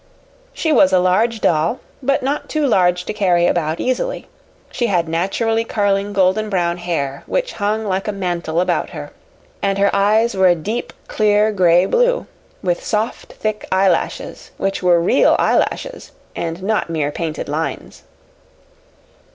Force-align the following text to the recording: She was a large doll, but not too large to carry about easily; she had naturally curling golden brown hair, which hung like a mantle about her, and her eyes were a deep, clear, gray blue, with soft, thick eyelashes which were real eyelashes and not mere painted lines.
She 0.51 0.71
was 0.71 0.91
a 0.91 0.97
large 0.97 1.41
doll, 1.41 1.79
but 2.01 2.23
not 2.23 2.49
too 2.49 2.65
large 2.65 3.03
to 3.05 3.13
carry 3.13 3.45
about 3.45 3.79
easily; 3.79 4.25
she 4.71 4.87
had 4.87 5.07
naturally 5.07 5.63
curling 5.63 6.11
golden 6.11 6.49
brown 6.49 6.77
hair, 6.77 7.21
which 7.27 7.53
hung 7.53 7.85
like 7.85 8.07
a 8.07 8.11
mantle 8.11 8.59
about 8.61 8.89
her, 8.89 9.11
and 9.61 9.77
her 9.77 9.95
eyes 9.95 10.33
were 10.33 10.47
a 10.47 10.55
deep, 10.55 10.91
clear, 11.07 11.51
gray 11.51 11.85
blue, 11.85 12.25
with 12.63 12.83
soft, 12.83 13.33
thick 13.33 13.67
eyelashes 13.71 14.49
which 14.57 14.81
were 14.81 14.99
real 14.99 15.35
eyelashes 15.37 16.13
and 16.35 16.63
not 16.63 16.89
mere 16.89 17.11
painted 17.11 17.47
lines. 17.47 18.01